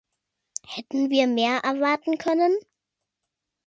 [0.67, 2.57] Hätten wir mehr erwarten können?